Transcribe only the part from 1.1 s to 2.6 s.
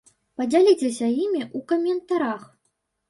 імі ў каментарах!